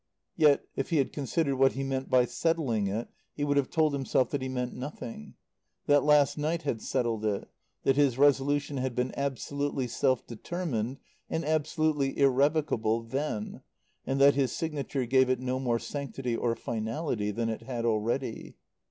Yet, 0.35 0.63
if 0.75 0.89
he 0.89 0.97
had 0.97 1.13
considered 1.13 1.57
what 1.57 1.73
he 1.73 1.83
meant 1.83 2.09
by 2.09 2.25
settling 2.25 2.87
it 2.87 3.07
he 3.35 3.43
would 3.43 3.55
have 3.55 3.69
told 3.69 3.93
himself 3.93 4.31
that 4.31 4.41
he 4.41 4.49
meant 4.49 4.73
nothing; 4.73 5.35
that 5.85 6.03
last 6.03 6.39
night 6.39 6.63
had 6.63 6.81
settled 6.81 7.23
it; 7.23 7.47
that 7.83 7.97
his 7.97 8.17
resolution 8.17 8.77
had 8.77 8.95
been 8.95 9.13
absolutely 9.15 9.85
self 9.85 10.25
determined 10.25 10.97
and 11.29 11.45
absolutely 11.45 12.17
irrevocable 12.17 13.03
then, 13.03 13.61
and 14.03 14.19
that 14.19 14.33
his 14.33 14.51
signature 14.51 15.05
gave 15.05 15.29
it 15.29 15.39
no 15.39 15.59
more 15.59 15.77
sanctity 15.77 16.35
or 16.35 16.55
finality 16.55 17.29
than 17.29 17.47
it 17.49 17.61
had 17.61 17.85
already. 17.85 18.55